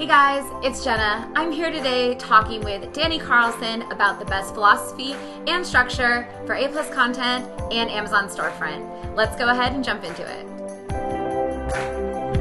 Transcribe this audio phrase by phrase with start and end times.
[0.00, 1.30] Hey guys, it's Jenna.
[1.36, 5.14] I'm here today talking with Danny Carlson about the best philosophy
[5.46, 9.14] and structure for A plus content and Amazon storefront.
[9.14, 10.46] Let's go ahead and jump into it.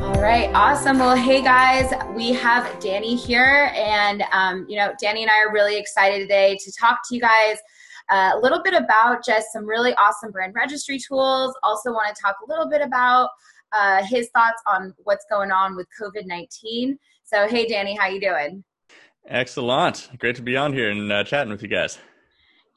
[0.01, 0.99] All right, awesome.
[0.99, 5.51] Well, hey guys, we have Danny here, and um, you know, Danny and I are
[5.51, 7.57] really excited today to talk to you guys
[8.09, 11.53] uh, a little bit about just some really awesome brand registry tools.
[11.63, 13.31] Also, want to talk a little bit about
[13.73, 16.97] uh, his thoughts on what's going on with COVID nineteen.
[17.23, 18.63] So, hey, Danny, how you doing?
[19.27, 20.09] Excellent.
[20.17, 21.99] Great to be on here and uh, chatting with you guys.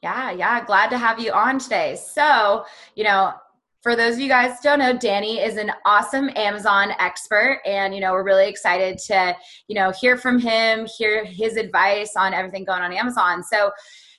[0.03, 0.63] Yeah, yeah.
[0.65, 1.95] Glad to have you on today.
[1.95, 3.33] So, you know,
[3.81, 7.99] for those of you guys don't know, Danny is an awesome Amazon expert, and you
[7.99, 9.35] know we're really excited to
[9.67, 13.43] you know hear from him, hear his advice on everything going on Amazon.
[13.43, 13.71] So,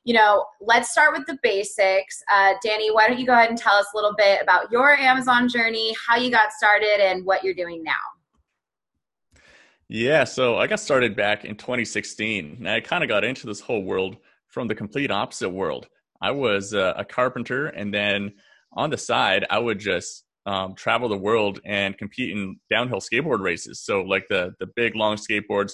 [0.05, 2.23] you know, let's start with the basics.
[2.33, 4.95] Uh, Danny, why don't you go ahead and tell us a little bit about your
[4.95, 7.93] Amazon journey, how you got started, and what you're doing now?
[9.89, 12.57] Yeah, so I got started back in 2016.
[12.59, 14.17] And I kind of got into this whole world
[14.49, 15.89] from the complete opposite world.
[16.21, 18.33] I was uh, a carpenter, and then
[18.75, 23.41] on the side, I would just um, travel the world and compete in downhill skateboard
[23.41, 23.81] races.
[23.81, 25.73] So like the the big long skateboards,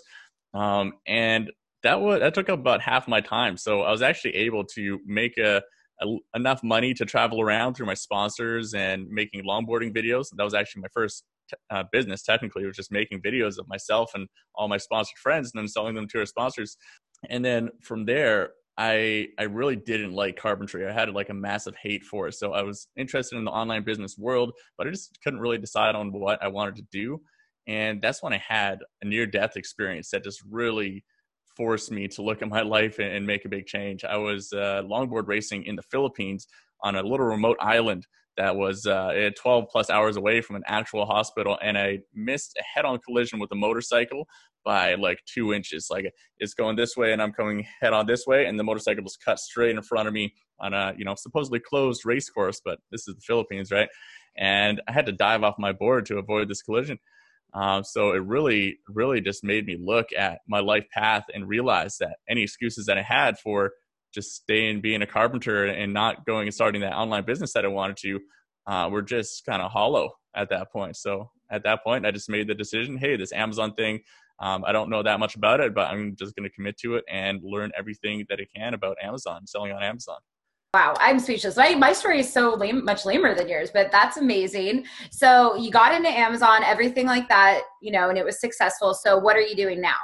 [0.54, 1.50] um, and
[1.82, 3.56] that was that took up about half my time.
[3.56, 5.62] So I was actually able to make a,
[6.02, 10.26] a, enough money to travel around through my sponsors and making longboarding videos.
[10.36, 11.24] That was actually my first
[11.70, 15.60] uh, business technically was just making videos of myself and all my sponsored friends and
[15.60, 16.76] then selling them to our sponsors
[17.28, 21.74] and then from there i i really didn't like carpentry i had like a massive
[21.82, 25.18] hate for it so i was interested in the online business world but i just
[25.22, 27.20] couldn't really decide on what i wanted to do
[27.66, 31.04] and that's when i had a near death experience that just really
[31.60, 34.50] forced me to look at my life and, and make a big change i was
[34.54, 36.46] uh, longboard racing in the philippines
[36.82, 38.06] on a little remote island
[38.40, 42.62] that was uh, 12 plus hours away from an actual hospital, and I missed a
[42.62, 44.26] head-on collision with a motorcycle
[44.64, 45.88] by like two inches.
[45.90, 49.18] Like it's going this way, and I'm coming head-on this way, and the motorcycle was
[49.22, 52.78] cut straight in front of me on a you know supposedly closed race course, but
[52.90, 53.88] this is the Philippines, right?
[54.38, 56.98] And I had to dive off my board to avoid this collision.
[57.52, 61.98] Um, so it really, really just made me look at my life path and realize
[61.98, 63.72] that any excuses that I had for
[64.12, 67.68] just staying being a carpenter and not going and starting that online business that I
[67.68, 68.20] wanted to
[68.66, 70.96] uh, were just kind of hollow at that point.
[70.96, 74.00] So at that point, I just made the decision, hey, this Amazon thing,
[74.40, 76.96] um, I don't know that much about it, but I'm just going to commit to
[76.96, 80.18] it and learn everything that I can about Amazon, selling on Amazon.
[80.72, 81.56] Wow, I'm speechless.
[81.56, 84.84] My, my story is so lame, much lamer than yours, but that's amazing.
[85.10, 88.94] So you got into Amazon, everything like that, you know, and it was successful.
[88.94, 89.96] So what are you doing now?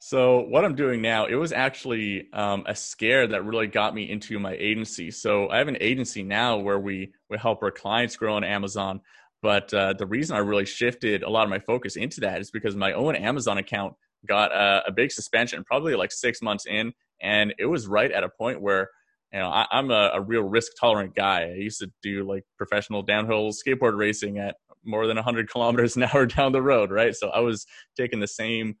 [0.00, 4.10] So what I'm doing now, it was actually um, a scare that really got me
[4.10, 5.12] into my agency.
[5.12, 9.02] So I have an agency now where we we help our clients grow on Amazon.
[9.42, 12.50] But uh, the reason I really shifted a lot of my focus into that is
[12.50, 13.94] because my own Amazon account
[14.26, 16.92] got a, a big suspension, probably like six months in,
[17.22, 18.88] and it was right at a point where
[19.32, 21.44] you know I, am a, a real risk tolerant guy.
[21.44, 26.04] I used to do like professional downhill skateboard racing at more than 100 kilometers an
[26.04, 27.14] hour down the road, right?
[27.14, 28.76] So I was taking the same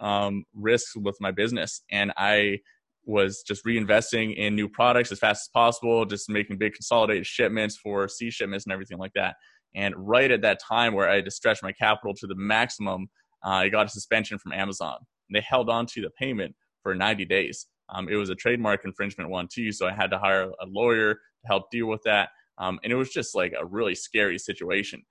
[0.00, 1.82] um, risks with my business.
[1.90, 2.58] And I
[3.04, 7.76] was just reinvesting in new products as fast as possible, just making big consolidated shipments
[7.76, 9.36] for sea shipments and everything like that.
[9.74, 13.08] And right at that time where I had to stretch my capital to the maximum,
[13.44, 14.98] uh, I got a suspension from Amazon.
[15.32, 17.66] They held on to the payment for 90 days.
[17.90, 21.14] Um, it was a trademark infringement one too, so I had to hire a lawyer
[21.14, 22.30] to help deal with that.
[22.58, 25.02] Um, and it was just like a really scary situation.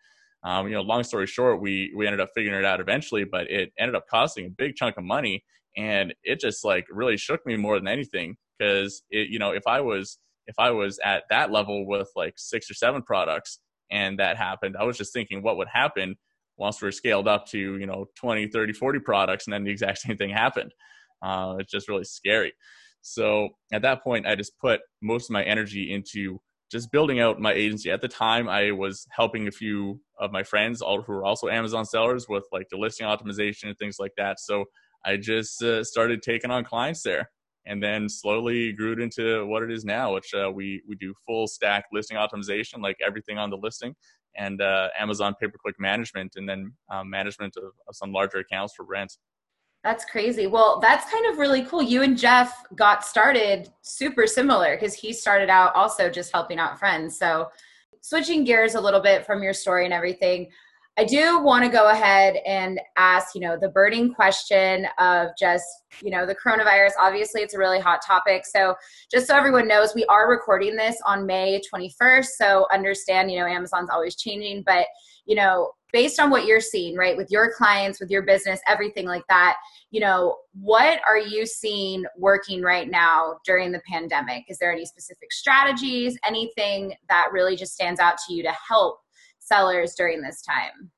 [0.44, 3.50] Um, you know, long story short, we we ended up figuring it out eventually, but
[3.50, 5.44] it ended up costing a big chunk of money,
[5.75, 9.63] and it just like really shook me more than anything because it, you know, if
[9.68, 13.60] I was if I was at that level with like six or seven products
[13.90, 16.16] and that happened, I was just thinking what would happen
[16.57, 19.98] once we're scaled up to you know 20 30 40 products and then the exact
[20.00, 20.74] same thing happened
[21.22, 22.54] uh, it's just really scary
[23.02, 26.40] so at that point i just put most of my energy into
[26.72, 27.92] just building out my agency.
[27.92, 31.48] At the time, I was helping a few of my friends, all who were also
[31.48, 34.40] Amazon sellers, with like the listing optimization and things like that.
[34.40, 34.66] So
[35.06, 37.30] I just uh, started taking on clients there,
[37.66, 41.13] and then slowly grew it into what it is now, which uh, we we do
[41.25, 43.96] full stack listing optimization, like everything on the listing,
[44.36, 48.40] and uh, Amazon pay per click management, and then um, management of, of some larger
[48.40, 49.20] accounts for brands.
[49.83, 50.47] That's crazy.
[50.47, 51.81] Well, that's kind of really cool.
[51.81, 56.79] You and Jeff got started super similar because he started out also just helping out
[56.79, 57.18] friends.
[57.18, 57.47] So,
[58.01, 60.50] switching gears a little bit from your story and everything,
[60.97, 65.65] I do want to go ahead and ask, you know, the burning question of just,
[66.01, 66.91] you know, the coronavirus.
[67.00, 68.45] Obviously, it's a really hot topic.
[68.45, 68.75] So,
[69.12, 72.25] just so everyone knows, we are recording this on May 21st.
[72.35, 74.85] So, understand, you know, Amazon's always changing, but,
[75.27, 79.06] you know, based on what you're seeing, right, with your clients, with your business, everything
[79.06, 79.56] like that,
[79.91, 84.44] you know, what are you seeing working right now during the pandemic?
[84.47, 89.00] Is there any specific strategies, anything that really just stands out to you to help
[89.39, 90.91] sellers during this time?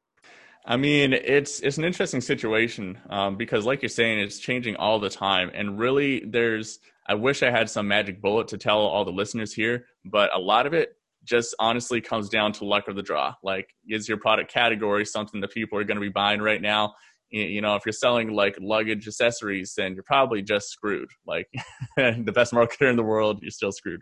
[0.65, 4.99] I mean, it's it's an interesting situation um, because, like you're saying, it's changing all
[4.99, 6.79] the time, and really, there's.
[7.07, 10.37] I wish I had some magic bullet to tell all the listeners here, but a
[10.37, 13.33] lot of it just honestly comes down to luck of the draw.
[13.43, 16.93] Like, is your product category something that people are going to be buying right now?
[17.31, 21.09] You know, if you're selling like luggage accessories, then you're probably just screwed.
[21.27, 21.47] Like,
[21.97, 24.01] the best marketer in the world, you're still screwed.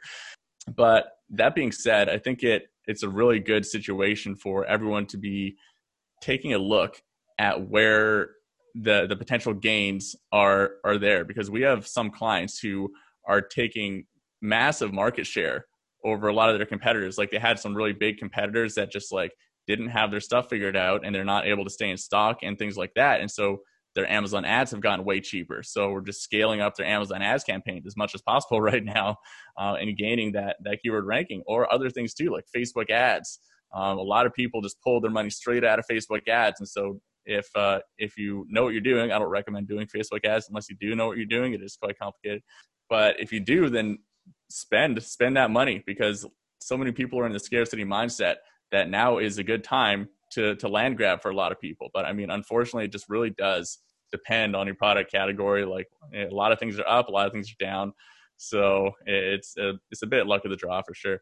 [0.75, 5.17] But that being said, I think it it's a really good situation for everyone to
[5.17, 5.57] be
[6.21, 7.01] taking a look
[7.37, 8.29] at where
[8.75, 12.89] the the potential gains are are there because we have some clients who
[13.27, 14.05] are taking
[14.41, 15.65] massive market share
[16.03, 19.11] over a lot of their competitors like they had some really big competitors that just
[19.11, 19.31] like
[19.65, 22.57] didn't have their stuff figured out and they're not able to stay in stock and
[22.57, 23.59] things like that and so
[23.97, 25.63] their Amazon ads have gotten way cheaper.
[25.63, 29.15] So we're just scaling up their Amazon ads campaigns as much as possible right now
[29.59, 33.39] uh, and gaining that that keyword ranking or other things too, like Facebook ads.
[33.73, 36.69] Um, a lot of people just pull their money straight out of Facebook ads, and
[36.69, 40.47] so if uh, if you know what you're doing, I don't recommend doing Facebook ads
[40.47, 41.53] unless you do know what you're doing.
[41.53, 42.43] It is quite complicated,
[42.89, 43.97] but if you do, then
[44.49, 46.25] spend spend that money because
[46.59, 48.35] so many people are in the scarcity mindset
[48.71, 51.89] that now is a good time to to land grab for a lot of people.
[51.93, 53.79] But I mean, unfortunately, it just really does
[54.11, 55.65] depend on your product category.
[55.65, 57.93] Like eh, a lot of things are up, a lot of things are down.
[58.37, 61.21] So eh, it's a, it's a bit luck of the draw for sure.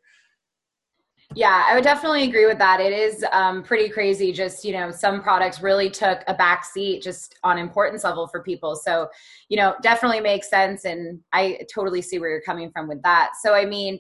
[1.34, 2.80] Yeah, I would definitely agree with that.
[2.80, 4.32] It is um, pretty crazy.
[4.32, 8.44] Just you know, some products really took a back seat just on importance level for
[8.44, 8.76] people.
[8.76, 9.10] So,
[9.50, 13.32] you know, definitely makes sense, and I totally see where you're coming from with that.
[13.42, 14.00] So, I mean,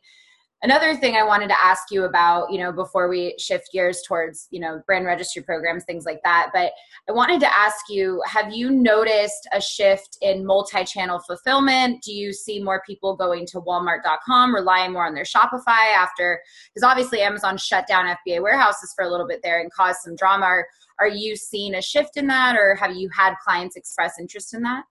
[0.63, 4.47] another thing i wanted to ask you about you know before we shift gears towards
[4.51, 6.71] you know brand registry programs things like that but
[7.09, 12.01] i wanted to ask you have you noticed a shift in multi-channel fulfillment?
[12.03, 16.41] Do you see more people going to walmart.com relying more on their shopify after
[16.73, 20.15] because obviously amazon shut down fba warehouses for a little bit there and caused some
[20.15, 20.45] drama.
[20.45, 20.67] Are,
[20.99, 24.61] are you seeing a shift in that or have you had clients express interest in
[24.63, 24.83] that?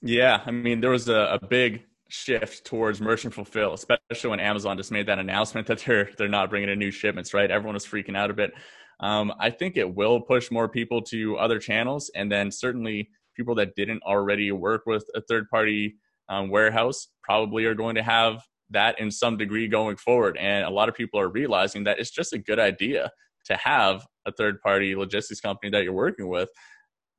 [0.00, 1.82] Yeah i mean there was a, a big
[2.12, 6.50] shift towards merchant fulfill, especially when Amazon just made that announcement that they're they're not
[6.50, 7.32] bringing in new shipments.
[7.32, 8.52] Right, everyone was freaking out a bit.
[9.00, 13.54] Um, I think it will push more people to other channels, and then certainly people
[13.56, 15.96] that didn't already work with a third party
[16.28, 20.36] um, warehouse probably are going to have that in some degree going forward.
[20.36, 23.10] And a lot of people are realizing that it's just a good idea
[23.46, 26.50] to have a third party logistics company that you're working with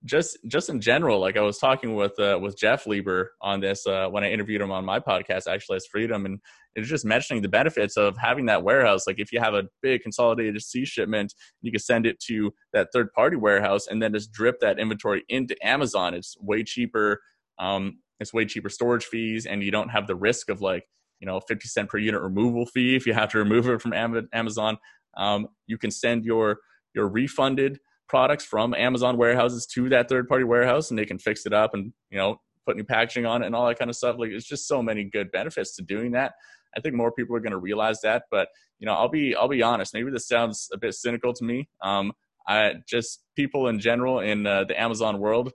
[0.05, 3.87] just just in general, like I was talking with uh, with Jeff Lieber on this
[3.87, 6.39] uh, when I interviewed him on my podcast, actually as Freedom, and
[6.75, 9.07] it's just mentioning the benefits of having that warehouse.
[9.07, 12.89] Like if you have a big consolidated sea shipment, you can send it to that
[12.91, 16.13] third party warehouse and then just drip that inventory into Amazon.
[16.13, 17.21] It's way cheaper.
[17.59, 20.83] Um, it's way cheaper storage fees, and you don't have the risk of like
[21.21, 23.93] you know 50 cent per unit removal fee if you have to remove it from
[23.93, 24.77] Amazon.
[25.15, 26.57] Um, you can send your
[26.93, 31.45] your refunded products from Amazon warehouses to that third party warehouse and they can fix
[31.45, 33.95] it up and, you know, put new packaging on it and all that kind of
[33.95, 34.17] stuff.
[34.17, 36.33] Like it's just so many good benefits to doing that.
[36.75, 39.47] I think more people are going to realize that, but you know, I'll be, I'll
[39.47, 41.69] be honest, maybe this sounds a bit cynical to me.
[41.81, 42.13] Um,
[42.47, 45.51] I just people in general in uh, the Amazon world,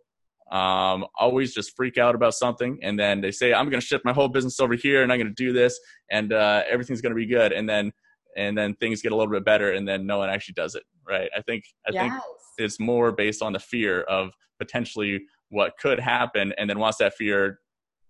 [0.51, 4.03] um, always just freak out about something and then they say, I'm going to ship
[4.05, 5.79] my whole business over here and I'm going to do this
[6.11, 7.53] and, uh, everything's going to be good.
[7.53, 7.93] And then,
[8.37, 10.85] and then things get a little bit better and then no one actually does it.
[11.09, 11.31] Right.
[11.37, 12.11] I think, I yes.
[12.11, 12.23] think
[12.59, 17.15] it's more based on the fear of potentially what could happen and then once that
[17.15, 17.61] fear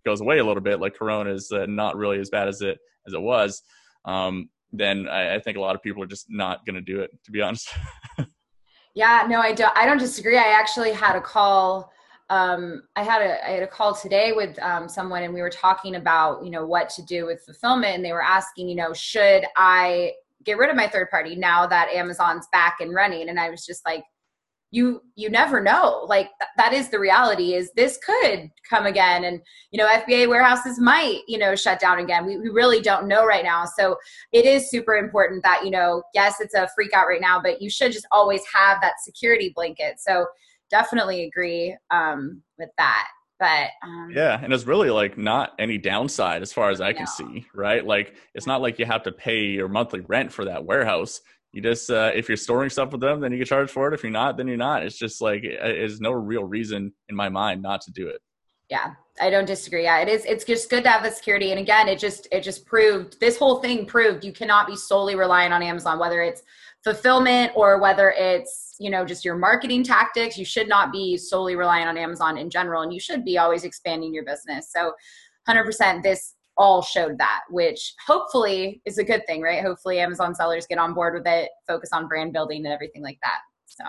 [0.04, 2.78] goes away a little bit like corona is uh, not really as bad as it
[3.06, 3.62] as it was
[4.04, 7.00] um, then I, I, think a lot of people are just not going to do
[7.00, 7.68] it to be honest
[8.94, 11.92] yeah no i don't i don't disagree i actually had a call
[12.30, 15.48] um, I had a I had a call today with um, someone, and we were
[15.48, 18.92] talking about you know what to do with fulfillment, and they were asking, you know,
[18.92, 20.12] should I
[20.44, 23.28] get rid of my third party now that Amazon's back and running?
[23.28, 24.04] And I was just like,
[24.70, 26.04] you you never know.
[26.08, 29.24] Like th- that is the reality is this could come again.
[29.24, 29.40] And
[29.70, 32.26] you know fba warehouses might you know shut down again.
[32.26, 33.64] We, we really don't know right now.
[33.64, 33.96] So
[34.32, 37.62] it is super important that you know yes it's a freak out right now but
[37.62, 40.00] you should just always have that security blanket.
[40.00, 40.26] So
[40.70, 43.08] definitely agree um, with that.
[43.38, 47.06] But um, yeah, and it's really like not any downside as far as I can
[47.06, 47.86] see, right?
[47.86, 51.20] Like it's not like you have to pay your monthly rent for that warehouse.
[51.52, 53.94] You just uh, if you're storing stuff with them, then you get charged for it.
[53.94, 54.82] If you're not, then you're not.
[54.82, 58.20] It's just like there's no real reason in my mind not to do it.
[58.68, 59.84] Yeah, I don't disagree.
[59.84, 60.24] Yeah, it is.
[60.26, 61.52] It's just good to have the security.
[61.52, 65.14] And again, it just it just proved this whole thing proved you cannot be solely
[65.14, 66.42] reliant on Amazon, whether it's
[66.84, 71.56] fulfillment or whether it's you know just your marketing tactics you should not be solely
[71.56, 74.72] reliant on amazon in general and you should be always expanding your business.
[74.72, 74.92] So
[75.48, 79.62] 100% this all showed that which hopefully is a good thing right?
[79.62, 83.18] Hopefully amazon sellers get on board with it focus on brand building and everything like
[83.22, 83.84] that so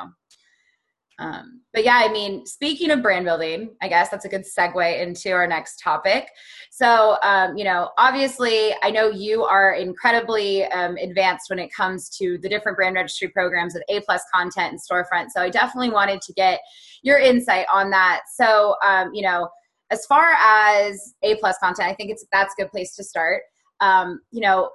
[1.20, 5.02] um, but yeah, I mean, speaking of brand building, I guess that's a good segue
[5.02, 6.30] into our next topic.
[6.72, 12.10] So, um, you know, obviously, I know you are incredibly um, advanced when it comes
[12.18, 15.28] to the different brand registry programs with A plus content and storefront.
[15.30, 16.60] So, I definitely wanted to get
[17.04, 18.22] your insight on that.
[18.34, 19.50] So, um, you know,
[19.92, 23.44] as far as A plus content, I think it's that's a good place to start.
[23.82, 24.70] Um, you know,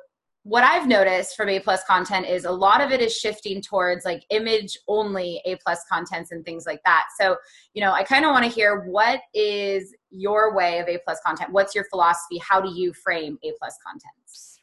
[0.44, 4.04] what I've noticed from A plus content is a lot of it is shifting towards
[4.04, 7.06] like image only A plus contents and things like that.
[7.18, 7.36] So,
[7.72, 11.18] you know, I kind of want to hear what is your way of A plus
[11.24, 11.50] content?
[11.50, 12.38] What's your philosophy?
[12.46, 14.60] How do you frame A plus contents?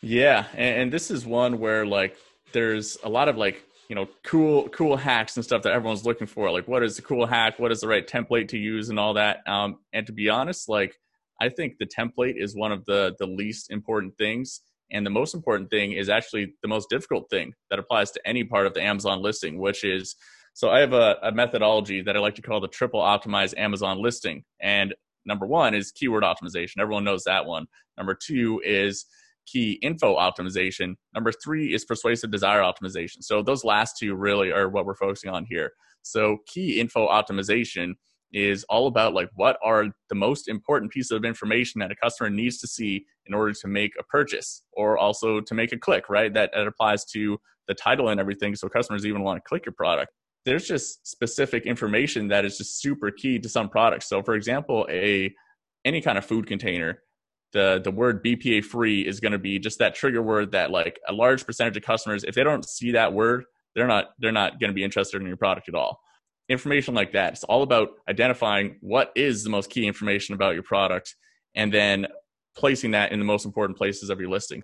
[0.00, 2.16] Yeah, and, and this is one where like
[2.52, 6.26] there's a lot of like you know cool cool hacks and stuff that everyone's looking
[6.26, 6.50] for.
[6.50, 7.60] Like, what is the cool hack?
[7.60, 9.46] What is the right template to use and all that?
[9.46, 10.98] Um, and to be honest, like
[11.40, 14.60] I think the template is one of the the least important things.
[14.90, 18.42] And the most important thing is actually the most difficult thing that applies to any
[18.42, 20.16] part of the Amazon listing, which is
[20.54, 24.02] so I have a, a methodology that I like to call the triple optimized Amazon
[24.02, 24.44] listing.
[24.60, 26.80] And number one is keyword optimization.
[26.80, 27.66] Everyone knows that one.
[27.96, 29.06] Number two is
[29.46, 30.94] key info optimization.
[31.14, 33.18] Number three is persuasive desire optimization.
[33.20, 35.72] So those last two really are what we're focusing on here.
[36.02, 37.92] So key info optimization
[38.32, 42.28] is all about like what are the most important pieces of information that a customer
[42.28, 46.08] needs to see in order to make a purchase or also to make a click
[46.08, 46.34] right?
[46.34, 49.74] That, that applies to the title and everything so customers even want to click your
[49.74, 50.12] product.
[50.44, 54.08] There's just specific information that is just super key to some products.
[54.08, 55.32] So for example a
[55.84, 57.02] any kind of food container
[57.52, 60.98] the the word bpa free is going to be just that trigger word that like
[61.08, 63.44] a large percentage of customers if they don't see that word
[63.74, 66.00] they're not they're not going to be interested in your product at all
[66.48, 67.34] information like that.
[67.34, 71.14] It's all about identifying what is the most key information about your product
[71.54, 72.06] and then
[72.56, 74.62] placing that in the most important places of your listing.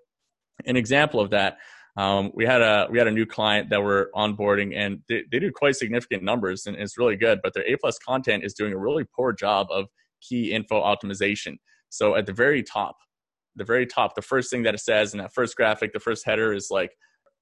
[0.66, 1.58] An example of that,
[1.96, 5.38] um, we had a we had a new client that we're onboarding and they, they
[5.38, 8.72] do quite significant numbers and it's really good, but their A plus content is doing
[8.72, 9.86] a really poor job of
[10.20, 11.56] key info optimization.
[11.90, 12.96] So at the very top,
[13.54, 16.24] the very top, the first thing that it says in that first graphic, the first
[16.24, 16.90] header is like,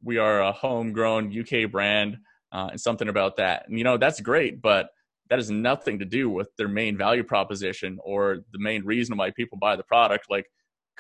[0.05, 2.19] we are a homegrown UK brand
[2.53, 3.67] uh, and something about that.
[3.67, 4.91] And, you know, that's great, but
[5.31, 9.31] that has nothing to do with their main value proposition or the main reason why
[9.31, 10.27] people buy the product.
[10.29, 10.47] Like,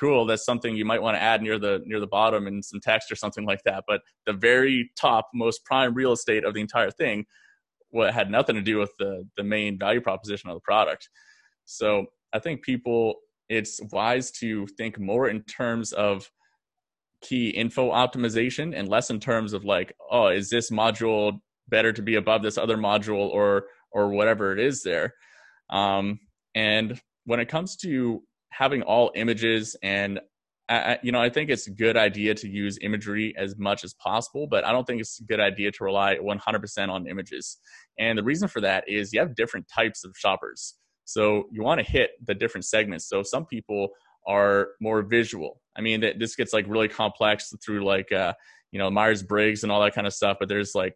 [0.01, 2.81] cool, that's something you might want to add near the near the bottom in some
[2.81, 3.85] text or something like that.
[3.87, 7.27] But the very top, most prime real estate of the entire thing,
[7.91, 11.11] what had nothing to do with the the main value proposition of the product.
[11.67, 13.17] So I think people,
[13.51, 16.31] it's wise to think more in terms of
[17.23, 21.39] key info optimization and less in terms of like oh is this module
[21.69, 25.15] better to be above this other module or or whatever it is there.
[25.71, 26.19] Um,
[26.55, 30.21] and when it comes to having all images and
[30.69, 33.95] I, you know i think it's a good idea to use imagery as much as
[33.95, 37.59] possible but i don't think it's a good idea to rely 100% on images.
[37.99, 40.75] And the reason for that is you have different types of shoppers.
[41.05, 43.09] So you want to hit the different segments.
[43.09, 43.89] So some people
[44.27, 45.61] are more visual.
[45.77, 48.35] I mean, this gets like really complex through like uh,
[48.71, 50.37] you know Myers Briggs and all that kind of stuff.
[50.39, 50.95] But there's like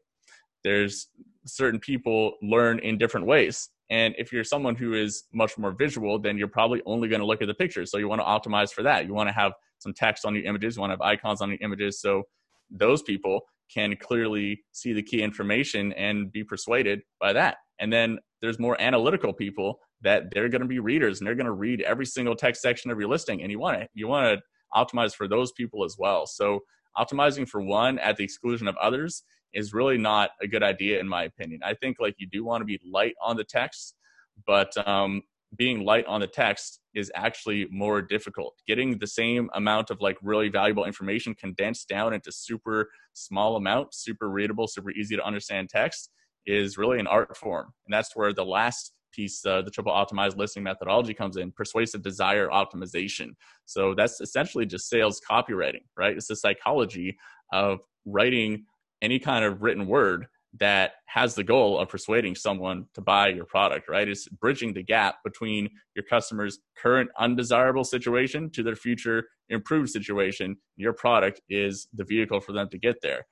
[0.64, 1.08] there's
[1.46, 3.68] certain people learn in different ways.
[3.88, 7.26] And if you're someone who is much more visual, then you're probably only going to
[7.26, 7.90] look at the pictures.
[7.90, 9.06] So you want to optimize for that.
[9.06, 10.76] You want to have some text on your images.
[10.76, 12.00] You want to have icons on your images.
[12.00, 12.24] So
[12.68, 13.42] those people
[13.72, 17.58] can clearly see the key information and be persuaded by that.
[17.78, 21.46] And then there's more analytical people that they're going to be readers and they're going
[21.46, 24.26] to read every single text section of your listing and you want to you want
[24.26, 24.42] to
[24.76, 26.26] optimize for those people as well.
[26.26, 26.60] So
[26.96, 29.22] optimizing for one at the exclusion of others
[29.54, 31.60] is really not a good idea in my opinion.
[31.64, 33.96] I think like you do want to be light on the text
[34.44, 35.22] but um,
[35.56, 38.54] being light on the text is actually more difficult.
[38.66, 43.94] Getting the same amount of like really valuable information condensed down into super small amount
[43.94, 46.10] super readable super easy to understand text
[46.44, 47.72] is really an art form.
[47.86, 52.02] And that's where the last piece, uh, the triple optimized listing methodology comes in, persuasive
[52.02, 53.30] desire optimization.
[53.64, 56.16] So that's essentially just sales copywriting, right?
[56.16, 57.16] It's the psychology
[57.52, 58.66] of writing
[59.02, 60.26] any kind of written word
[60.58, 64.08] that has the goal of persuading someone to buy your product, right?
[64.08, 70.56] It's bridging the gap between your customer's current undesirable situation to their future improved situation.
[70.76, 73.26] Your product is the vehicle for them to get there,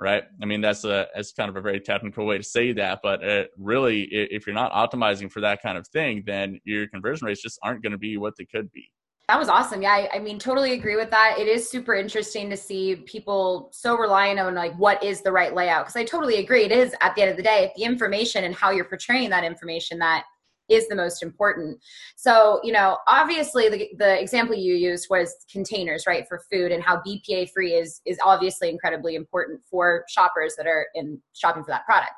[0.00, 0.24] right?
[0.42, 3.22] I mean, that's a that's kind of a very technical way to say that, but
[3.22, 7.42] uh, really, if you're not optimizing for that kind of thing, then your conversion rates
[7.42, 8.90] just aren't going to be what they could be.
[9.28, 9.80] That was awesome.
[9.80, 11.36] Yeah, I, I, mean, totally agree with that.
[11.38, 15.54] It is super interesting to see people so reliant on like what is the right
[15.54, 15.84] layout.
[15.84, 16.64] Because I totally agree.
[16.64, 19.44] It is at the end of the day, the information and how you're portraying that
[19.44, 20.24] information that
[20.70, 21.78] is the most important.
[22.16, 26.82] So, you know, obviously the, the example you used was containers, right, for food and
[26.82, 31.70] how BPA free is is obviously incredibly important for shoppers that are in shopping for
[31.70, 32.14] that product.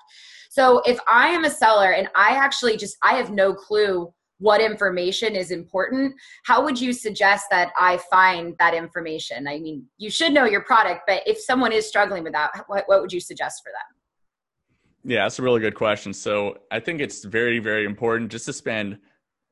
[0.50, 4.61] So, if I am a seller and I actually just I have no clue what
[4.61, 6.12] information is important
[6.44, 10.62] how would you suggest that i find that information i mean you should know your
[10.62, 14.01] product but if someone is struggling with that what, what would you suggest for them
[15.04, 16.12] yeah that's a really good question.
[16.12, 18.99] So i think it's very very important just to spend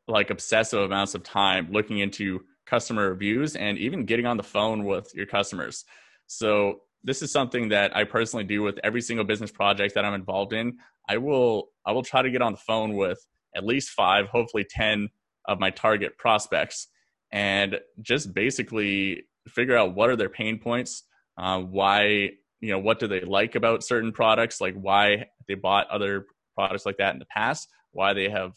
[0.09, 4.85] like obsessive amounts of time looking into customer reviews and even getting on the phone
[4.85, 5.85] with your customers.
[6.27, 10.15] So this is something that i personally do with every single business project that i'm
[10.15, 10.79] involved in.
[11.09, 13.19] I will i will try to get on the phone with
[13.57, 15.09] at least five, hopefully 10
[15.49, 16.89] of my target prospects
[17.33, 21.05] and just basically figure out what are their pain points,
[21.39, 22.31] uh, why,
[22.61, 26.87] you know, what do they like about certain products, like why they bought other products
[26.87, 28.53] like that in the past, why they have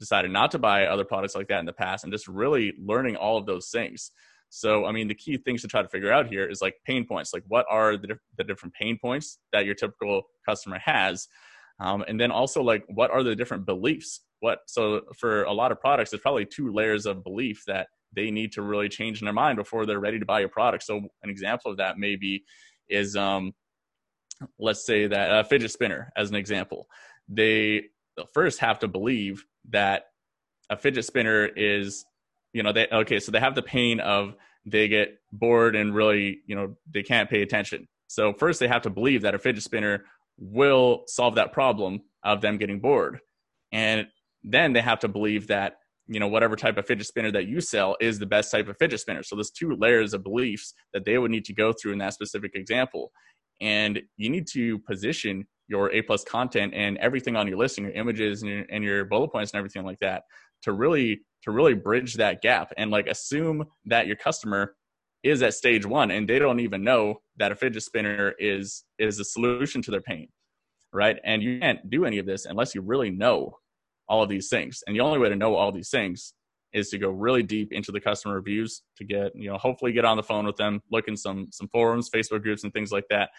[0.00, 3.14] decided not to buy other products like that in the past, and just really learning
[3.14, 4.10] all of those things.
[4.50, 7.06] So, I mean, the key things to try to figure out here is like pain
[7.06, 7.32] points.
[7.32, 11.28] Like, what are the, the different pain points that your typical customer has?
[11.80, 15.72] Um, and then also like what are the different beliefs what so for a lot
[15.72, 19.24] of products there's probably two layers of belief that they need to really change in
[19.24, 22.44] their mind before they're ready to buy your product so an example of that maybe
[22.88, 23.52] is um,
[24.58, 26.86] let's say that a fidget spinner as an example
[27.28, 27.82] they
[28.32, 30.04] first have to believe that
[30.70, 32.04] a fidget spinner is
[32.52, 34.34] you know they okay so they have the pain of
[34.66, 38.82] they get bored and really you know they can't pay attention so first they have
[38.82, 40.04] to believe that a fidget spinner
[40.38, 43.20] will solve that problem of them getting bored.
[43.72, 44.06] And
[44.42, 47.60] then they have to believe that, you know, whatever type of fidget spinner that you
[47.60, 49.22] sell is the best type of fidget spinner.
[49.22, 52.14] So there's two layers of beliefs that they would need to go through in that
[52.14, 53.10] specific example.
[53.60, 57.94] And you need to position your A plus content and everything on your listing, your
[57.94, 60.24] images and your, and your bullet points and everything like that
[60.62, 64.74] to really to really bridge that gap and like assume that your customer
[65.22, 69.18] is at stage one and they don't even know that a fidget spinner is is
[69.20, 70.28] a solution to their pain
[70.94, 71.18] right?
[71.24, 73.58] And you can't do any of this unless you really know
[74.08, 74.82] all of these things.
[74.86, 76.32] And the only way to know all these things
[76.74, 80.04] is to go really deep into the customer reviews to get you know hopefully get
[80.04, 83.06] on the phone with them look in some some forums facebook groups and things like
[83.08, 83.30] that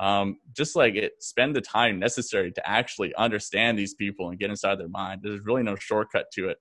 [0.00, 4.50] um, just like it spend the time necessary to actually understand these people and get
[4.50, 6.58] inside their mind there's really no shortcut to it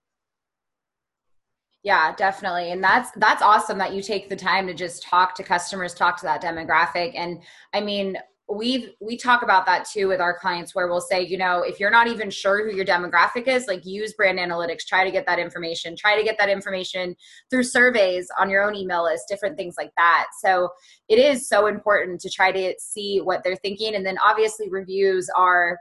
[1.84, 2.72] yeah, definitely.
[2.72, 6.15] And that's that's awesome that you take the time to just talk to customers, talk
[6.19, 7.12] to that demographic.
[7.13, 7.41] And
[7.74, 8.17] I mean,
[8.54, 11.80] we've we talk about that too with our clients where we'll say, you know, if
[11.80, 15.26] you're not even sure who your demographic is, like use brand analytics, try to get
[15.26, 17.16] that information, try to get that information
[17.50, 20.28] through surveys on your own email list, different things like that.
[20.44, 20.70] So
[21.10, 23.96] it is so important to try to see what they're thinking.
[23.96, 25.78] And then obviously reviews are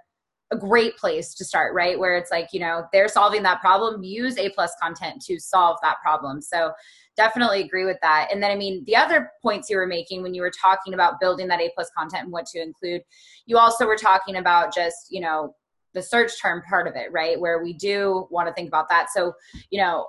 [0.53, 4.03] a great place to start right where it's like you know they're solving that problem
[4.03, 6.71] use a plus content to solve that problem so
[7.17, 8.29] definitely agree with that.
[8.33, 11.21] And then i mean the other points you were making when you were talking about
[11.21, 13.03] building that a plus content and what to include
[13.47, 15.55] you also were talking about just you know
[15.95, 17.39] the search term part of it right?
[17.39, 19.09] Where we do want to think about that.
[19.15, 19.33] So
[19.71, 20.07] you know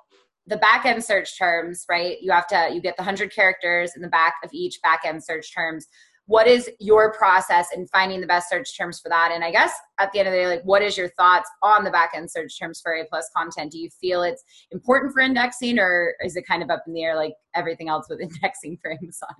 [0.48, 2.18] the back end search terms right?
[2.22, 5.24] You have to you get the 100 characters in the back of each back end
[5.24, 5.88] search terms
[6.26, 9.72] what is your process in finding the best search terms for that and i guess
[10.00, 12.30] at the end of the day like what is your thoughts on the back end
[12.30, 16.36] search terms for a plus content do you feel it's important for indexing or is
[16.36, 19.36] it kind of up in the air like everything else with indexing for amazon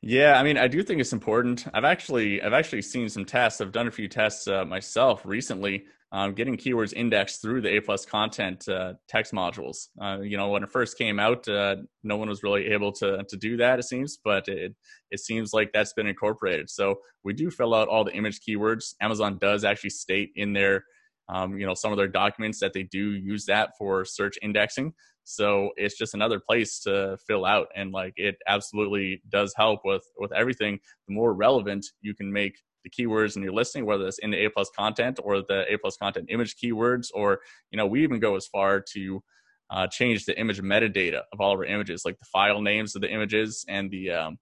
[0.00, 1.66] yeah, I mean, I do think it's important.
[1.74, 3.60] I've actually, I've actually seen some tests.
[3.60, 7.80] I've done a few tests uh, myself recently um, getting keywords indexed through the A
[7.80, 9.88] plus content uh, text modules.
[10.00, 13.24] Uh, you know, when it first came out, uh, no one was really able to
[13.28, 13.78] to do that.
[13.78, 14.74] It seems, but it
[15.10, 16.70] it seems like that's been incorporated.
[16.70, 18.94] So we do fill out all the image keywords.
[19.02, 20.84] Amazon does actually state in their
[21.28, 24.94] um, you know some of their documents that they do use that for search indexing.
[25.24, 30.04] So it's just another place to fill out, and like it absolutely does help with
[30.16, 30.78] with everything.
[31.06, 34.44] The more relevant you can make the keywords in your listing, whether it's in the
[34.44, 38.20] A plus content or the A plus content image keywords, or you know, we even
[38.20, 39.22] go as far to
[39.70, 43.02] uh, change the image metadata of all of our images, like the file names of
[43.02, 44.38] the images and the um,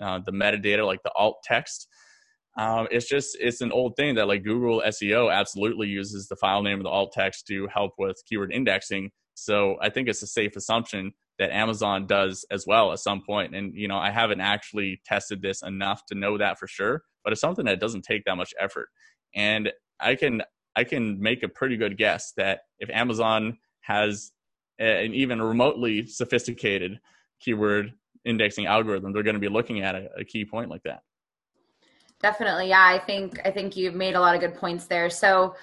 [0.00, 1.88] uh, the metadata, like the alt text.
[2.58, 6.62] Um, it's just it's an old thing that like Google SEO absolutely uses the file
[6.62, 9.10] name of the alt text to help with keyword indexing.
[9.34, 13.54] So I think it's a safe assumption that Amazon does as well at some point.
[13.54, 17.32] And you know, I haven't actually tested this enough to know that for sure, but
[17.32, 18.88] it's something that doesn't take that much effort.
[19.34, 20.42] And I can
[20.76, 24.32] I can make a pretty good guess that if Amazon has
[24.78, 26.98] an even remotely sophisticated
[27.40, 27.92] keyword
[28.24, 31.02] indexing algorithm, they're going to be looking at a, a key point like that.
[32.22, 32.68] Definitely.
[32.68, 35.10] Yeah, I think I think you've made a lot of good points there.
[35.10, 35.54] So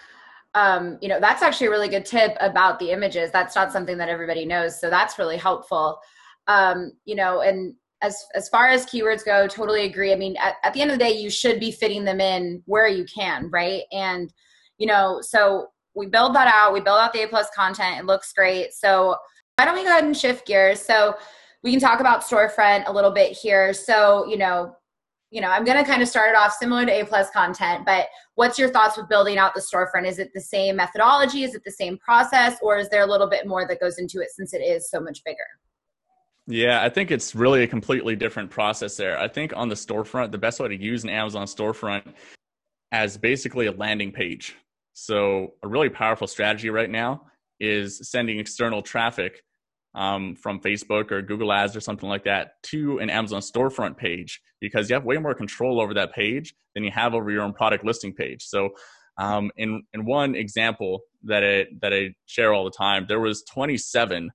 [0.54, 3.32] um, you know, that's actually a really good tip about the images.
[3.32, 4.80] That's not something that everybody knows.
[4.80, 6.00] So that's really helpful.
[6.48, 10.14] Um, you know, and as as far as keywords go, totally agree.
[10.14, 12.62] I mean, at, at the end of the day, you should be fitting them in
[12.66, 13.84] where you can, right?
[13.92, 14.32] And
[14.78, 16.74] you know, so we build that out.
[16.74, 18.00] We build out the A plus content.
[18.00, 18.74] It looks great.
[18.74, 19.16] So
[19.56, 20.80] why don't we go ahead and shift gears?
[20.80, 21.16] So
[21.64, 23.74] we can talk about storefront a little bit here.
[23.74, 24.76] So you know,
[25.32, 27.86] you know, I'm going to kind of start it off similar to A plus content,
[27.86, 30.08] but what's your thoughts with building out the storefront?
[30.08, 31.44] Is it the same methodology?
[31.44, 32.58] Is it the same process?
[32.62, 35.02] Or is there a little bit more that goes into it since it is so
[35.02, 35.38] much bigger?
[36.48, 39.20] Yeah, I think it's really a completely different process there.
[39.20, 42.14] I think on the storefront, the best way to use an Amazon storefront
[42.94, 44.56] as basically a landing page.
[44.94, 47.24] So, a really powerful strategy right now
[47.60, 49.44] is sending external traffic
[49.94, 54.42] um, from Facebook or Google Ads or something like that to an Amazon storefront page
[54.62, 57.54] because you have way more control over that page than you have over your own
[57.54, 58.44] product listing page.
[58.44, 58.70] So,
[59.18, 63.44] um, in in one example that I that I share all the time, there was
[63.52, 64.32] 27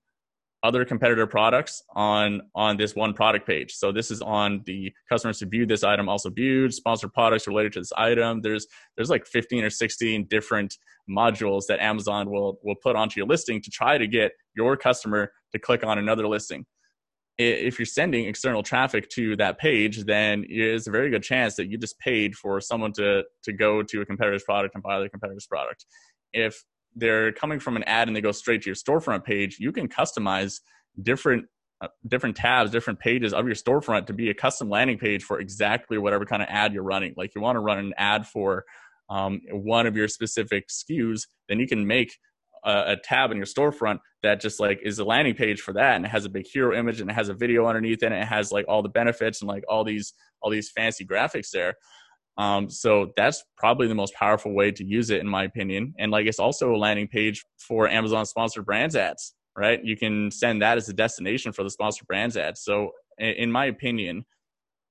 [0.63, 3.73] other competitor products on on this one product page.
[3.73, 7.73] So this is on the customers who viewed this item also viewed sponsored products related
[7.73, 8.41] to this item.
[8.41, 10.77] There's there's like 15 or 16 different
[11.09, 15.31] modules that Amazon will will put onto your listing to try to get your customer
[15.51, 16.65] to click on another listing.
[17.37, 21.67] If you're sending external traffic to that page, then there's a very good chance that
[21.67, 25.09] you just paid for someone to to go to a competitor's product and buy their
[25.09, 25.85] competitor's product.
[26.31, 26.63] If
[26.95, 29.87] they're coming from an ad and they go straight to your storefront page, you can
[29.87, 30.59] customize
[31.01, 31.45] different
[31.81, 35.39] uh, different tabs, different pages of your storefront to be a custom landing page for
[35.39, 37.13] exactly whatever kind of ad you're running.
[37.17, 38.63] Like you want to run an ad for
[39.09, 42.17] um, one of your specific SKUs, then you can make
[42.63, 45.97] a, a, tab in your storefront that just like is a landing page for that,
[45.97, 48.23] and it has a big hero image and it has a video underneath, and it
[48.23, 51.73] has like all the benefits and like all these all these fancy graphics there.
[52.37, 55.93] Um, so that's probably the most powerful way to use it, in my opinion.
[55.99, 59.83] And like it's also a landing page for Amazon sponsored brands ads, right?
[59.83, 62.61] You can send that as a destination for the sponsored brands ads.
[62.63, 64.25] So in my opinion,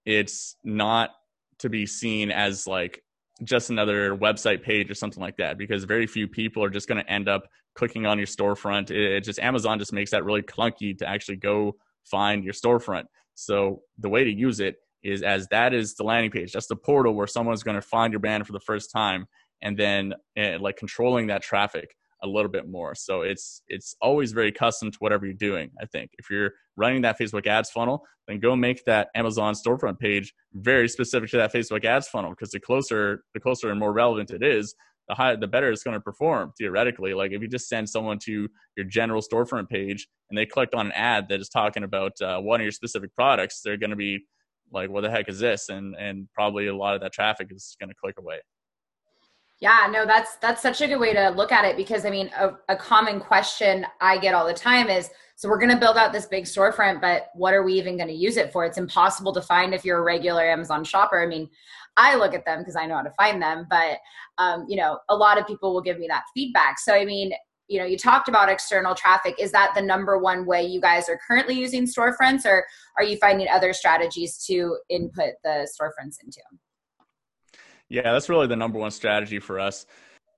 [0.05, 1.11] it's not
[1.59, 3.03] to be seen as like
[3.45, 7.03] just another website page or something like that because very few people are just going
[7.03, 7.43] to end up
[7.75, 8.91] clicking on your storefront.
[8.91, 13.05] It, it just Amazon just makes that really clunky to actually go find your storefront.
[13.35, 16.53] So the way to use it is as that is the landing page.
[16.53, 19.27] That's the portal where someone's going to find your brand for the first time,
[19.61, 22.95] and then uh, like controlling that traffic a little bit more.
[22.95, 25.71] So it's it's always very custom to whatever you're doing.
[25.81, 29.99] I think if you're running that Facebook ads funnel, then go make that Amazon storefront
[29.99, 33.93] page very specific to that Facebook ads funnel because the closer the closer and more
[33.93, 34.75] relevant it is,
[35.09, 37.13] the higher the better it's going to perform theoretically.
[37.15, 40.87] Like if you just send someone to your general storefront page and they click on
[40.87, 43.97] an ad that is talking about uh, one of your specific products, they're going to
[43.97, 44.21] be
[44.73, 45.69] like what the heck is this?
[45.69, 48.41] And and probably a lot of that traffic is going to click away.
[49.61, 52.29] Yeah no that's that's such a good way to look at it because i mean
[52.37, 55.97] a, a common question i get all the time is so we're going to build
[55.97, 58.65] out this big storefront but what are we even going to use it for?
[58.65, 61.23] It's impossible to find if you're a regular amazon shopper.
[61.23, 61.49] I mean
[61.97, 63.99] i look at them because i know how to find them but
[64.39, 66.81] um, you know a lot of people will give me that feedback.
[66.81, 67.33] So i mean
[67.73, 69.35] you know you talked about external traffic.
[69.39, 72.65] Is that the number one way you guys are currently using storefronts or
[72.99, 76.43] are you finding other strategies to input the storefronts into?
[77.89, 79.87] Yeah that's really the number one strategy for us.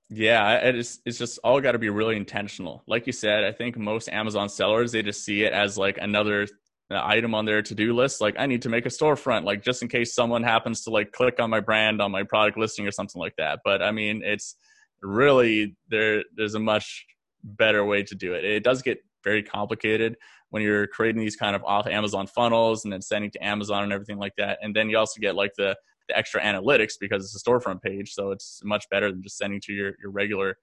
[0.09, 2.83] Yeah it's, it's just all got to be really intentional.
[2.87, 6.47] Like you said i think most amazon sellers they just see it as like another
[6.91, 8.21] uh, item on their to-do list.
[8.21, 11.11] Like i need to make a storefront like just in case someone happens to like
[11.11, 13.59] click on my brand on my product listing or something like that.
[13.65, 14.55] But i mean it's
[15.01, 17.05] really there there's a much
[17.45, 18.43] better way to do it.
[18.43, 20.17] It does get very complicated
[20.49, 23.93] when you're creating these kind of off Amazon funnels and then sending to Amazon and
[23.93, 24.59] everything like that.
[24.61, 25.75] And then you also get like the,
[26.07, 28.13] the extra analytics because it's a storefront page.
[28.13, 30.57] So it's much better than just sending to your, your regular,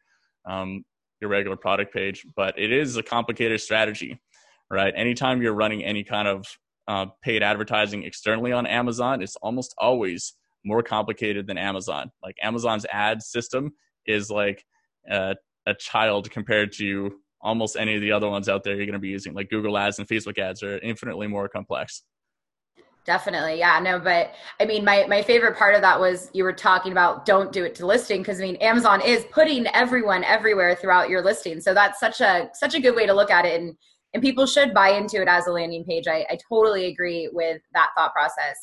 [0.47, 0.85] um,
[1.21, 2.25] your regular product page.
[2.37, 4.21] But it is a complicated strategy,
[4.71, 4.95] right?
[4.97, 6.47] Anytime you're running any kind of
[6.89, 12.11] uh, paid advertising externally on Amazon, it's almost always more complicated than Amazon.
[12.23, 13.73] Like Amazon's ad system
[14.07, 14.65] is like
[15.11, 15.35] uh,
[15.67, 18.99] a child compared to almost any of the other ones out there you're going to
[18.99, 22.03] be using like google ads and facebook ads are infinitely more complex
[23.05, 23.59] Definitely.
[23.59, 26.93] Yeah, no, but I mean my my favorite part of that was you were talking
[26.93, 31.11] about don't do it to listing because I mean Amazon is putting everyone everywhere throughout
[31.11, 31.61] your listing.
[31.61, 33.75] So that's such a such a good way to look at it and
[34.15, 36.07] and people should buy into it as a landing page.
[36.07, 38.57] I, I totally agree with that thought process.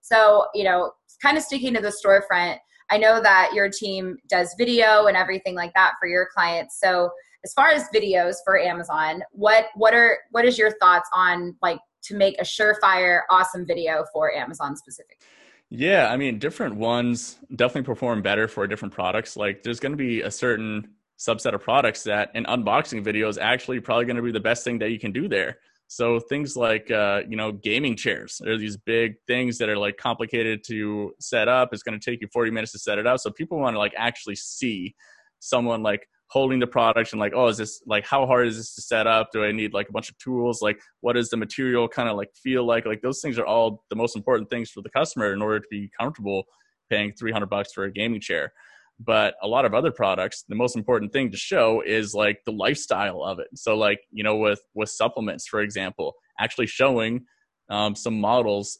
[0.00, 0.92] So, you know,
[1.22, 2.58] kind of sticking to the storefront,
[2.90, 6.78] I know that your team does video and everything like that for your clients.
[6.80, 7.10] So
[7.44, 11.78] as far as videos for Amazon, what what are what is your thoughts on like
[12.04, 15.20] to make a surefire, awesome video for Amazon specific?
[15.68, 19.36] Yeah, I mean, different ones definitely perform better for different products.
[19.36, 23.36] Like, there's going to be a certain subset of products that an unboxing video is
[23.38, 25.58] actually probably going to be the best thing that you can do there.
[25.88, 29.96] So things like uh, you know gaming chairs, are these big things that are like
[29.96, 31.70] complicated to set up.
[31.72, 33.20] It's going to take you 40 minutes to set it up.
[33.20, 34.94] So people want to like actually see
[35.38, 38.74] someone like holding the product and like oh is this like how hard is this
[38.74, 39.30] to set up?
[39.32, 40.60] Do i need like a bunch of tools?
[40.60, 42.84] Like what does the material kind of like feel like?
[42.84, 45.66] Like those things are all the most important things for the customer in order to
[45.70, 46.44] be comfortable
[46.90, 48.52] paying 300 bucks for a gaming chair
[48.98, 52.52] but a lot of other products the most important thing to show is like the
[52.52, 57.24] lifestyle of it so like you know with with supplements for example actually showing
[57.68, 58.78] um, some models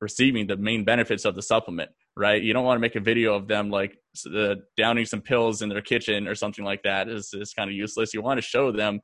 [0.00, 2.42] receiving the main benefits of the supplement right?
[2.42, 3.96] You don't want to make a video of them like
[4.34, 7.08] uh, downing some pills in their kitchen or something like that.
[7.08, 8.14] Is is kind of useless.
[8.14, 9.00] You want to show them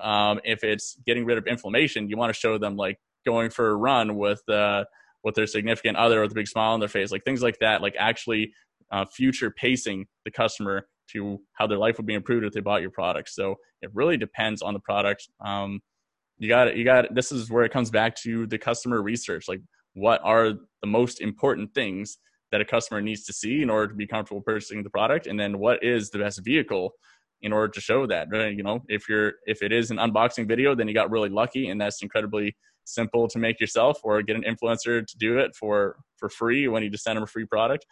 [0.00, 2.08] um, if it's getting rid of inflammation.
[2.08, 4.84] You want to show them like going for a run with uh,
[5.24, 7.82] with their significant other with a big smile on their face, like things like that.
[7.82, 8.52] Like actually
[8.90, 12.82] uh, future pacing the customer to how their life would be improved if they bought
[12.82, 13.28] your product.
[13.30, 15.28] So it really depends on the product.
[15.44, 15.80] Um,
[16.40, 16.76] you got it.
[16.76, 19.60] you got this is where it comes back to the customer research like
[19.94, 22.18] what are the most important things
[22.50, 25.38] that a customer needs to see in order to be comfortable purchasing the product and
[25.38, 26.92] then what is the best vehicle
[27.42, 30.74] in order to show that you know if you're if it is an unboxing video
[30.74, 34.42] then you got really lucky and that's incredibly simple to make yourself or get an
[34.42, 37.86] influencer to do it for for free when you just send them a free product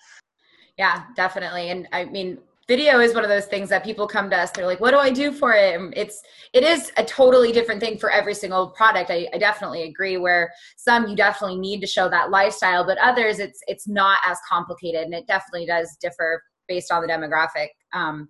[0.78, 1.70] yeah definitely.
[1.70, 4.66] And i mean video is one of those things that people come to us they're
[4.66, 5.78] like what do i do for it?
[5.78, 9.10] And it's it is a totally different thing for every single product.
[9.10, 13.38] I, I, definitely agree where some you definitely need to show that lifestyle but others
[13.38, 17.68] it's it's not as complicated and it definitely does differ based on the demographic.
[17.92, 18.28] Um,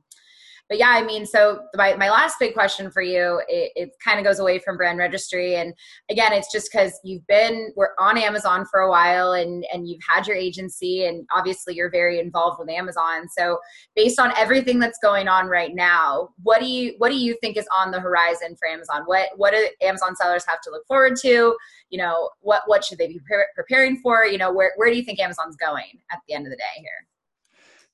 [0.68, 4.18] but yeah, I mean, so my, my last big question for you, it, it kind
[4.18, 5.56] of goes away from brand registry.
[5.56, 5.72] And
[6.10, 10.02] again, it's just because you've been, we're on Amazon for a while and, and you've
[10.06, 13.28] had your agency and obviously you're very involved with Amazon.
[13.30, 13.58] So
[13.96, 17.56] based on everything that's going on right now, what do you, what do you think
[17.56, 19.02] is on the horizon for Amazon?
[19.06, 21.56] What, what do Amazon sellers have to look forward to?
[21.88, 24.26] You know, what, what should they be pre- preparing for?
[24.26, 26.62] You know, where, where do you think Amazon's going at the end of the day
[26.76, 27.06] here?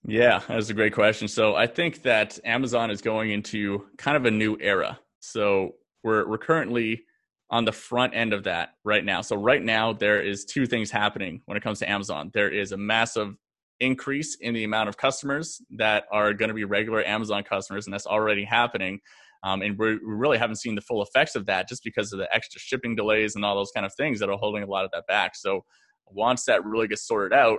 [0.06, 1.28] Yeah, that's a great question.
[1.28, 4.98] So I think that Amazon is going into kind of a new era.
[5.20, 7.04] So we're we're currently
[7.50, 9.22] on the front end of that right now.
[9.22, 12.30] So right now there is two things happening when it comes to Amazon.
[12.34, 13.34] There is a massive
[13.80, 17.94] increase in the amount of customers that are going to be regular Amazon customers, and
[17.94, 19.00] that's already happening.
[19.42, 22.34] Um, and we really haven't seen the full effects of that just because of the
[22.34, 24.90] extra shipping delays and all those kind of things that are holding a lot of
[24.92, 25.36] that back.
[25.36, 25.64] So
[26.06, 27.58] once that really gets sorted out,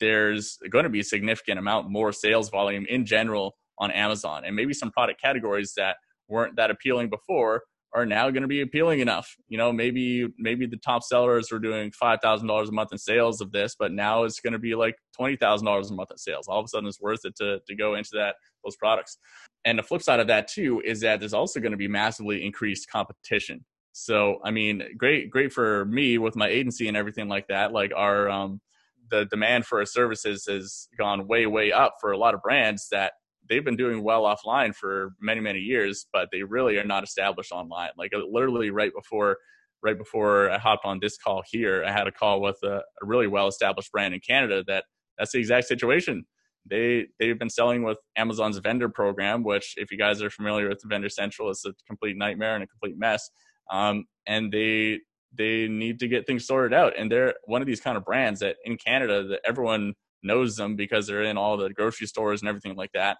[0.00, 4.44] there's going to be a significant amount more sales volume in general on Amazon.
[4.44, 5.96] And maybe some product categories that
[6.28, 7.62] weren't that appealing before
[7.94, 9.36] are now going to be appealing enough.
[9.48, 12.98] You know, maybe maybe the top sellers were doing five thousand dollars a month in
[12.98, 16.10] sales of this, but now it's going to be like twenty thousand dollars a month
[16.10, 16.48] in sales.
[16.48, 19.18] All of a sudden, it's worth it to to go into that those products.
[19.64, 22.44] And the flip side of that too is that there's also going to be massively
[22.44, 23.64] increased competition.
[23.92, 27.72] So, I mean, great great for me with my agency and everything like that.
[27.72, 28.60] Like our um,
[29.10, 32.88] the demand for our services has gone way way up for a lot of brands
[32.90, 33.12] that
[33.48, 37.52] they've been doing well offline for many many years but they really are not established
[37.52, 37.90] online.
[37.96, 39.38] Like uh, literally right before
[39.82, 43.04] right before i hopped on this call here i had a call with a, a
[43.04, 44.84] really well established brand in canada that
[45.18, 46.24] that's the exact situation.
[46.68, 50.82] They they've been selling with amazon's vendor program which if you guys are familiar with
[50.84, 53.30] vendor central it's a complete nightmare and a complete mess.
[53.70, 55.00] Um, and they
[55.36, 56.94] they need to get things sorted out.
[56.98, 60.76] And they're one of these kind of brands that in Canada that everyone knows them
[60.76, 63.18] because they're in all the grocery stores and everything like that.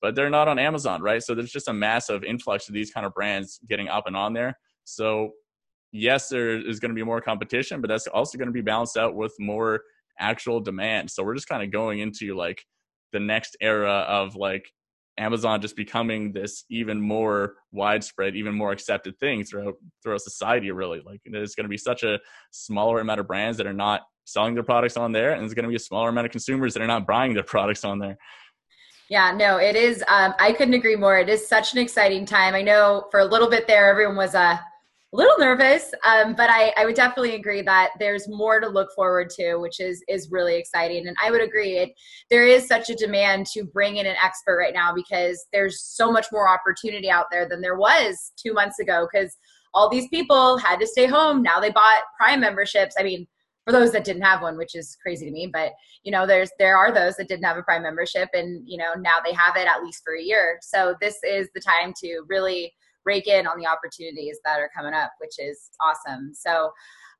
[0.00, 1.22] But they're not on Amazon, right?
[1.22, 4.32] So there's just a massive influx of these kind of brands getting up and on
[4.32, 4.58] there.
[4.84, 5.32] So
[5.92, 8.96] yes, there is going to be more competition, but that's also going to be balanced
[8.96, 9.80] out with more
[10.18, 11.10] actual demand.
[11.10, 12.64] So we're just kind of going into like
[13.12, 14.70] the next era of like
[15.18, 20.70] Amazon just becoming this even more widespread, even more accepted thing throughout throughout society.
[20.70, 22.18] Really, like there's going to be such a
[22.50, 25.64] smaller amount of brands that are not selling their products on there, and there's going
[25.64, 28.18] to be a smaller amount of consumers that are not buying their products on there.
[29.08, 30.02] Yeah, no, it is.
[30.08, 31.16] Um, I couldn't agree more.
[31.18, 32.54] It is such an exciting time.
[32.54, 34.58] I know for a little bit there, everyone was uh,
[35.16, 39.30] little nervous, um, but I, I would definitely agree that there's more to look forward
[39.30, 41.08] to, which is is really exciting.
[41.08, 41.92] And I would agree, it,
[42.30, 46.12] there is such a demand to bring in an expert right now because there's so
[46.12, 49.08] much more opportunity out there than there was two months ago.
[49.10, 49.36] Because
[49.74, 51.42] all these people had to stay home.
[51.42, 52.94] Now they bought Prime memberships.
[52.98, 53.26] I mean,
[53.64, 55.72] for those that didn't have one, which is crazy to me, but
[56.04, 58.92] you know, there's there are those that didn't have a Prime membership, and you know
[58.98, 60.58] now they have it at least for a year.
[60.62, 62.72] So this is the time to really
[63.06, 66.32] rake in on the opportunities that are coming up, which is awesome.
[66.34, 66.70] So.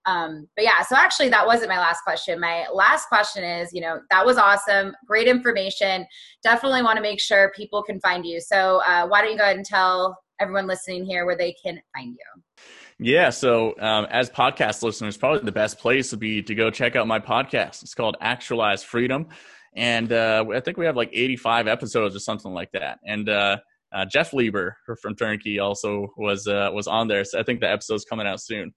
[0.08, 2.38] Um, but yeah, so actually, that wasn't my last question.
[2.38, 6.06] My last question is, you know, that was awesome, great information.
[6.44, 8.40] Definitely want to make sure people can find you.
[8.40, 11.80] So, uh, why don't you go ahead and tell everyone listening here where they can
[11.92, 12.64] find you?
[12.98, 13.30] Yeah.
[13.30, 17.06] So, um, as podcast listeners, probably the best place would be to go check out
[17.06, 17.82] my podcast.
[17.82, 19.26] It's called Actualize Freedom.
[19.74, 22.98] And uh, I think we have like 85 episodes or something like that.
[23.04, 23.58] And uh,
[23.96, 27.24] uh, Jeff Lieber from Turnkey also was uh, was on there.
[27.24, 28.74] So I think the episode's coming out soon.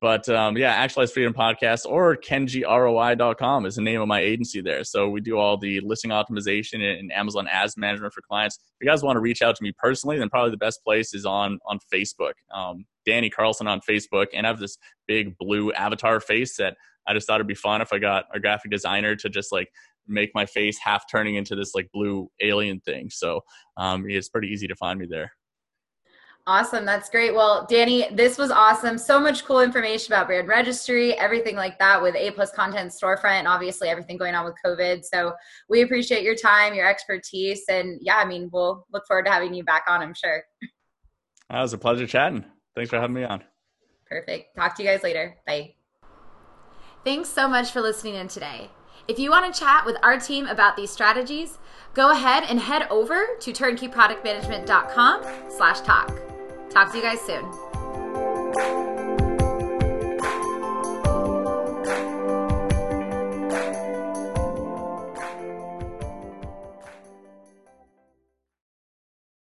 [0.00, 4.84] But um, yeah, Actualize Freedom Podcast or KenjiROI.com is the name of my agency there.
[4.84, 8.56] So we do all the listing optimization and Amazon ads management for clients.
[8.56, 11.14] If you guys want to reach out to me personally, then probably the best place
[11.14, 12.32] is on on Facebook.
[12.52, 17.12] Um, Danny Carlson on Facebook, and I have this big blue avatar face that I
[17.12, 19.68] just thought it'd be fun if I got a graphic designer to just like
[20.06, 23.10] make my face half turning into this like blue alien thing.
[23.10, 23.40] So
[23.76, 25.32] um, it's pretty easy to find me there.
[26.46, 26.84] Awesome.
[26.84, 27.34] That's great.
[27.34, 28.98] Well, Danny, this was awesome.
[28.98, 33.38] So much cool information about brand registry, everything like that with A plus content storefront,
[33.38, 35.04] and obviously everything going on with COVID.
[35.04, 35.32] So
[35.70, 37.62] we appreciate your time, your expertise.
[37.70, 40.44] And yeah, I mean, we'll look forward to having you back on, I'm sure.
[41.48, 42.44] That was a pleasure chatting.
[42.74, 43.42] Thanks for having me on.
[44.06, 44.54] Perfect.
[44.54, 45.36] Talk to you guys later.
[45.46, 45.76] Bye.
[47.04, 48.70] Thanks so much for listening in today.
[49.06, 51.58] If you want to chat with our team about these strategies,
[51.92, 56.18] go ahead and head over to turnkeyproductmanagement.com slash talk.
[56.70, 58.93] Talk to you guys soon.